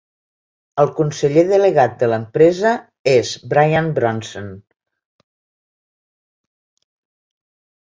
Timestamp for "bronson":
4.01-4.49